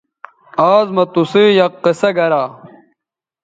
[0.71, 2.43] آز مہ تُسئ یک قصہ گرا